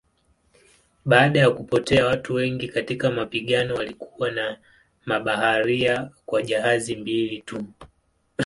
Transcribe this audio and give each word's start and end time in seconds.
Baada 1.05 1.39
ya 1.39 1.49
kupotea 1.51 2.05
watu 2.05 2.33
wengi 2.33 2.67
katika 2.69 3.11
mapigano 3.11 3.75
walikuwa 3.75 4.31
na 4.31 4.57
mabaharia 5.05 6.09
kwa 6.25 6.41
jahazi 6.43 6.95
mbili 6.95 7.41
tu. 7.41 7.65